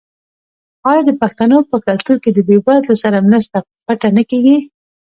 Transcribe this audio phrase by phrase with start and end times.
[0.89, 4.57] آیا د پښتنو په کلتور کې د بې وزلو سره مرسته پټه نه کیږي؟